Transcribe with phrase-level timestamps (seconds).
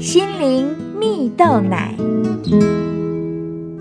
[0.00, 1.94] 心灵蜜豆奶。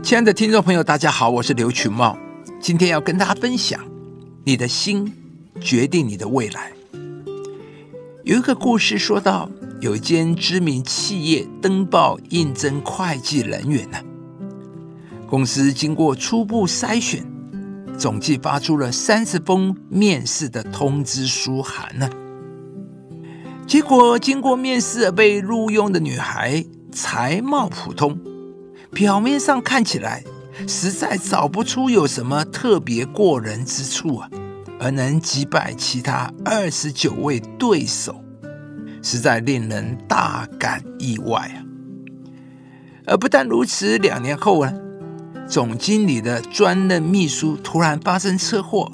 [0.04, 2.18] 亲爱的听众朋友，大家好，我是刘群茂，
[2.60, 3.80] 今天要跟大家分享：
[4.44, 5.14] 你的心
[5.62, 6.74] 决定你的未来。
[8.26, 13.98] 有一个故事说到，有一间知名企业登报应征会计人员呢，
[15.26, 17.26] 公司经过初步筛选，
[17.98, 22.10] 总计发出了三十封面试的通知书函呢。
[23.70, 28.20] 结果，经过面试被录用的女孩才貌普通，
[28.90, 30.24] 表面上看起来
[30.68, 34.28] 实在找不出有什么特别过人之处啊，
[34.80, 38.20] 而能击败其他二十九位对手，
[39.04, 41.62] 实在令人大感意外啊！
[43.06, 44.74] 而不但如此，两年后呢，
[45.48, 48.92] 总经理的专任秘书突然发生车祸，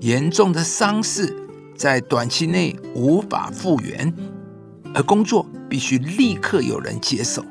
[0.00, 1.38] 严重的伤势。
[1.82, 4.14] 在短期内无法复原，
[4.94, 7.44] 而工作必须立刻有人接手。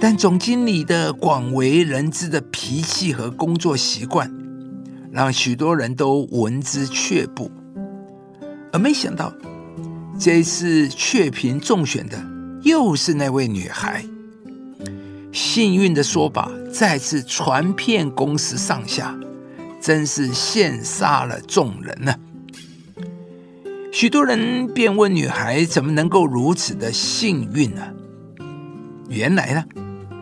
[0.00, 4.32] 但总经理的广为人知的脾气和工作习惯，
[5.10, 7.50] 让许多人都闻之却步。
[8.72, 9.34] 而没想到，
[10.16, 12.24] 这一次雀屏中选的
[12.62, 14.04] 又是那位女孩。
[15.32, 19.18] 幸运的说法再次传遍公司上下，
[19.80, 22.14] 真是羡煞了众人呢。
[23.98, 27.82] 许多人便问女孩怎么能够如此的幸运呢？
[29.08, 29.64] 原来呢，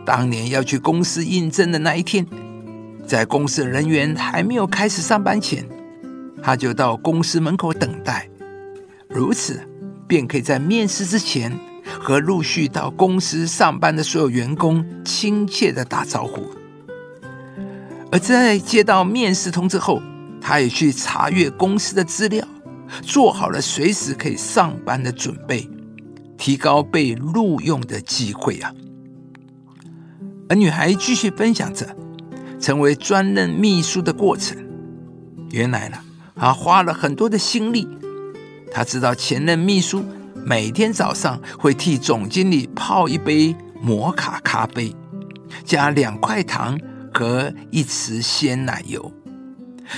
[0.03, 2.25] 当年要去公司应征的那一天，
[3.05, 5.63] 在公司人员还没有开始上班前，
[6.41, 8.27] 她就到公司门口等待，
[9.09, 9.61] 如此
[10.07, 11.55] 便可以在面试之前
[11.99, 16.49] 和陆续到公司上班的所有员工亲切的打招呼。
[18.11, 20.01] 而在接到面试通知后，
[20.41, 22.43] 她也去查阅公司的资料。
[23.01, 25.69] 做好了随时可以上班的准备，
[26.37, 28.73] 提高被录用的机会啊！
[30.49, 31.95] 而女孩继续分享着
[32.59, 34.57] 成为专任秘书的过程。
[35.51, 35.97] 原来呢，
[36.35, 37.87] 她花了很多的心力。
[38.71, 40.03] 她知道前任秘书
[40.45, 44.95] 每天早上会替总经理泡一杯摩卡咖啡，
[45.63, 46.79] 加两块糖
[47.13, 49.11] 和一匙鲜奶油。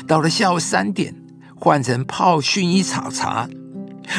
[0.07, 1.15] 到了下午三点。
[1.59, 3.49] 换成泡薰衣草茶。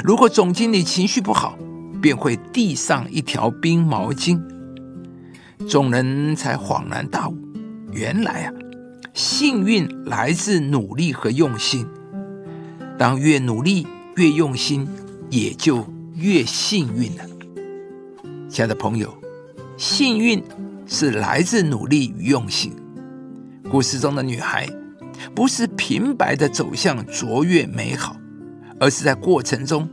[0.04, 1.58] 如果总经理情绪不好，
[2.02, 4.40] 便会递上一条冰毛巾。
[5.68, 7.36] 众人才恍然大悟，
[7.92, 8.52] 原来啊，
[9.14, 11.86] 幸运来自努力和用心。
[12.98, 13.86] 当越努力
[14.16, 14.86] 越用心，
[15.30, 17.24] 也就越幸运了。
[18.48, 19.12] 亲爱的朋友，
[19.78, 20.42] 幸运
[20.86, 22.72] 是来自努力与用心。
[23.70, 24.68] 故事中的女孩。
[25.34, 28.16] 不是平白的走向卓越美好，
[28.78, 29.88] 而是在过程中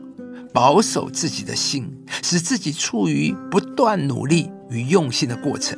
[0.53, 1.91] 保守自己的心，
[2.23, 5.77] 使自己处于不断努力与用心的过程，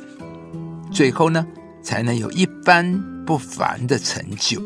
[0.92, 1.46] 最后呢，
[1.82, 4.62] 才能有一番不凡的成就。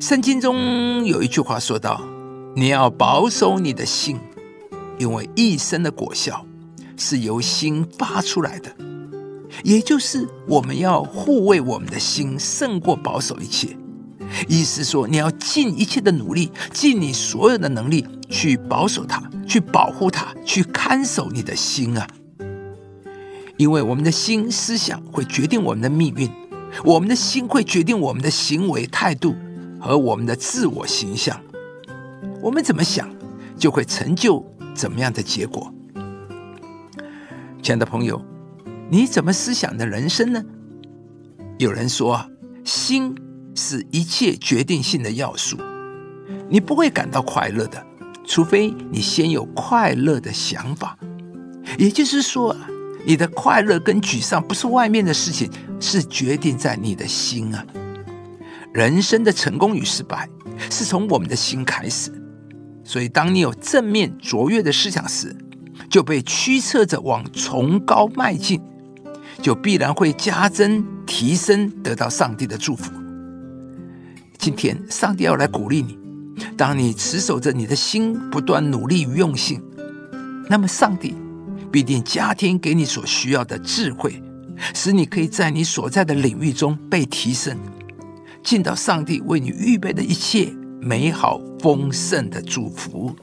[0.00, 2.00] 圣经中有一句话说道
[2.54, 4.18] ：“你要保守你的心，
[4.98, 6.46] 因为一生的果效
[6.96, 8.70] 是由心发出来的。”
[9.64, 13.76] 也就是我们要护卫我们的心，胜过保守一切。
[14.46, 22.06] 意思说，你要尽一切的努力，尽你所有的能力去保守它，去保护它，去看守你的心啊！
[23.56, 26.30] 因为我们的心思想会决定我们的命运，
[26.84, 29.34] 我们的心会决定我们的行为态度
[29.80, 31.40] 和我们的自我形象。
[32.42, 33.08] 我们怎么想，
[33.56, 34.44] 就会成就
[34.74, 35.72] 怎么样的结果。
[37.62, 38.22] 亲爱的朋友。
[38.90, 40.42] 你怎么思想的人生呢？
[41.58, 42.24] 有人说，
[42.64, 43.14] 心
[43.54, 45.58] 是一切决定性的要素。
[46.48, 47.84] 你不会感到快乐的，
[48.24, 50.96] 除非你先有快乐的想法。
[51.78, 52.56] 也就是说，
[53.04, 57.62] 你的快乐跟沮丧不是外面的事情，是决定在你的心啊。
[58.72, 60.26] 人生的成功与失败，
[60.70, 62.10] 是从我们的心开始。
[62.84, 65.36] 所以，当你有正面卓越的思想时，
[65.90, 68.58] 就被驱策着往崇高迈进。
[69.40, 72.92] 就必然会加增、提升，得到上帝的祝福。
[74.38, 75.98] 今天，上帝要来鼓励你。
[76.56, 79.60] 当你持守着你的心，不断努力与用心，
[80.48, 81.14] 那么上帝
[81.70, 84.22] 必定加添给你所需要的智慧，
[84.74, 87.56] 使你可以在你所在的领域中被提升，
[88.42, 93.14] 进到上帝为你预备的一切美好丰盛的祝福。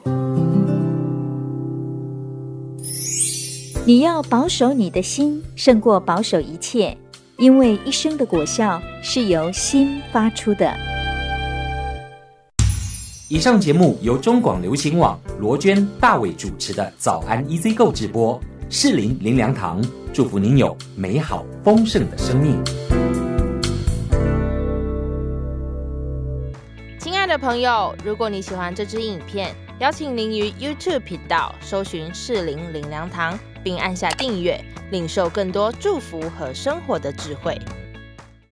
[3.88, 6.98] 你要保守你的心，胜过保守一切，
[7.38, 10.76] 因为一生的果效是由心发出的。
[13.28, 19.80] 以上节目由中广流行网罗娟、大伟主持的《早安 EZ 购》直播，适林林良堂
[20.12, 22.60] 祝福您有美好丰盛的生命。
[26.98, 37.58] 亲爱的朋友，如果你喜欢这支影片，邀请您于 YouTube 频道搜寻适林林良堂，并按下订阅，领受更多祝福和生活的智慧。